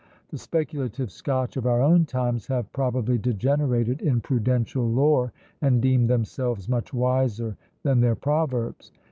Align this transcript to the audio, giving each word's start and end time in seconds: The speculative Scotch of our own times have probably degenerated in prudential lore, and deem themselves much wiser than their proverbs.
The 0.29 0.39
speculative 0.39 1.11
Scotch 1.11 1.57
of 1.57 1.67
our 1.67 1.79
own 1.79 2.05
times 2.05 2.47
have 2.47 2.73
probably 2.73 3.19
degenerated 3.19 4.01
in 4.01 4.19
prudential 4.19 4.89
lore, 4.91 5.31
and 5.61 5.79
deem 5.79 6.07
themselves 6.07 6.67
much 6.67 6.91
wiser 6.91 7.55
than 7.83 8.01
their 8.01 8.15
proverbs. 8.15 8.91